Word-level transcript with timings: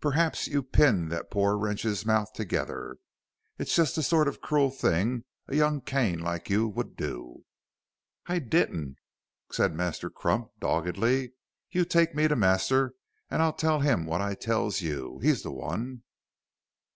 Perhaps 0.00 0.48
you 0.48 0.64
pinned 0.64 1.12
the 1.12 1.22
poor 1.22 1.56
wretch's 1.56 2.04
mouth 2.04 2.32
together. 2.32 2.96
It's 3.56 3.72
just 3.76 3.94
the 3.94 4.02
sort 4.02 4.26
of 4.26 4.40
cruel 4.40 4.68
thing 4.72 5.22
a 5.46 5.54
young 5.54 5.80
Cain 5.80 6.18
like 6.18 6.50
you 6.50 6.66
would 6.66 6.96
do." 6.96 7.44
"I 8.26 8.40
didn't," 8.40 8.96
said 9.52 9.76
Master 9.76 10.10
Clump, 10.10 10.50
doggedly; 10.58 11.34
"you 11.70 11.84
take 11.84 12.16
me 12.16 12.26
to 12.26 12.34
master, 12.34 12.94
and 13.30 13.40
I'll 13.40 13.52
tell 13.52 13.78
him 13.78 14.06
what 14.06 14.20
I 14.20 14.34
tells 14.34 14.82
you. 14.82 15.20
He's 15.22 15.44
the 15.44 15.52
one." 15.52 16.02